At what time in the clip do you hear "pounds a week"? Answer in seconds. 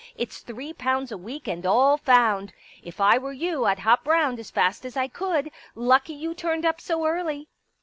0.73-1.47